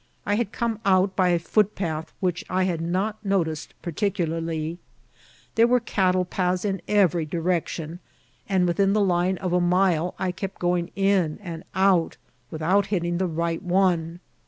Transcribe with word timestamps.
I 0.25 0.33
had 0.33 0.51
come 0.51 0.79
out 0.83 1.15
by 1.15 1.29
a 1.29 1.37
footpath 1.37 2.11
vrhich 2.23 2.43
I 2.49 2.63
had 2.63 2.81
not 2.81 3.23
noticed 3.23 3.75
particularly. 3.83 4.79
There 5.53 5.67
were 5.67 5.79
cattle 5.79 6.25
paths 6.25 6.65
in 6.65 6.81
every 6.87 7.23
direction, 7.23 7.99
and 8.49 8.65
within 8.65 8.93
the 8.93 9.01
line 9.05 9.37
of 9.37 9.53
a 9.53 9.61
mile 9.61 10.15
I 10.17 10.31
kept 10.31 10.57
going 10.57 10.89
in 10.95 11.37
and 11.43 11.63
out, 11.75 12.17
without 12.49 12.87
hittiug 12.87 13.19
the 13.19 13.27
right 13.27 13.61
one. 13.61 14.21